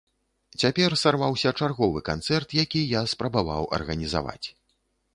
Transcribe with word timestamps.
Цяпер 0.63 0.95
сарваўся 1.01 1.53
чарговы 1.59 2.03
канцэрт, 2.09 2.57
які 2.63 2.85
я 2.99 3.07
спрабаваў 3.15 3.73
арганізаваць. 3.81 4.47